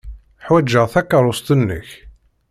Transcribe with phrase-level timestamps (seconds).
[0.45, 1.89] Ḥwajeɣ takeṛṛust-nnek.